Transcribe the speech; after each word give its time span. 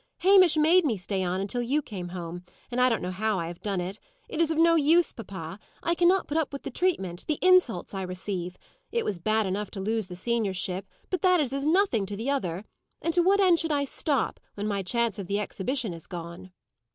"Hamish 0.21 0.57
made 0.57 0.83
me 0.83 0.97
stay 0.97 1.23
on, 1.23 1.39
until 1.41 1.61
you 1.61 1.79
came 1.83 2.07
home; 2.07 2.43
and 2.71 2.81
I 2.81 2.89
don't 2.89 3.03
know 3.03 3.11
how 3.11 3.37
I 3.39 3.45
have 3.45 3.61
done 3.61 3.79
it. 3.79 3.99
It 4.27 4.41
is 4.41 4.49
of 4.49 4.57
no 4.57 4.73
use, 4.73 5.13
papa! 5.13 5.59
I 5.83 5.93
cannot 5.93 6.25
put 6.27 6.37
up 6.39 6.51
with 6.51 6.63
the 6.63 6.71
treatment 6.71 7.27
the 7.27 7.37
insults 7.39 7.93
I 7.93 8.01
receive. 8.01 8.57
It 8.91 9.05
was 9.05 9.19
bad 9.19 9.45
enough 9.45 9.69
to 9.69 9.79
lose 9.79 10.07
the 10.07 10.15
seniorship, 10.15 10.87
but 11.11 11.21
that 11.21 11.39
is 11.39 11.53
as 11.53 11.67
nothing 11.67 12.07
to 12.07 12.17
the 12.17 12.31
other. 12.31 12.65
And 12.99 13.13
to 13.13 13.21
what 13.21 13.39
end 13.39 13.59
should 13.59 13.71
I 13.71 13.85
stop, 13.85 14.39
when 14.55 14.65
my 14.67 14.81
chance 14.81 15.19
of 15.19 15.27
the 15.27 15.39
exhibition 15.39 15.93
is 15.93 16.07
gone?" 16.07 16.51